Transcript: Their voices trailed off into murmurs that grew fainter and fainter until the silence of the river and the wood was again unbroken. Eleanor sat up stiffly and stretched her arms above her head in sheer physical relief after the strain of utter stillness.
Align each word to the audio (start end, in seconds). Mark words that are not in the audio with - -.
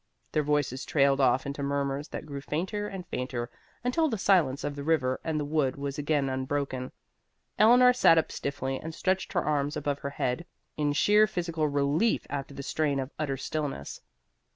Their 0.31 0.41
voices 0.41 0.83
trailed 0.83 1.21
off 1.21 1.45
into 1.45 1.61
murmurs 1.61 2.07
that 2.07 2.25
grew 2.25 2.41
fainter 2.41 2.87
and 2.87 3.05
fainter 3.05 3.51
until 3.83 4.09
the 4.09 4.17
silence 4.17 4.63
of 4.63 4.75
the 4.75 4.83
river 4.83 5.19
and 5.23 5.39
the 5.39 5.45
wood 5.45 5.75
was 5.75 5.99
again 5.99 6.27
unbroken. 6.27 6.91
Eleanor 7.59 7.93
sat 7.93 8.17
up 8.17 8.31
stiffly 8.31 8.79
and 8.79 8.95
stretched 8.95 9.33
her 9.33 9.45
arms 9.45 9.77
above 9.77 9.99
her 9.99 10.09
head 10.09 10.47
in 10.75 10.93
sheer 10.93 11.27
physical 11.27 11.67
relief 11.67 12.25
after 12.31 12.55
the 12.55 12.63
strain 12.63 12.99
of 12.99 13.11
utter 13.19 13.37
stillness. 13.37 14.01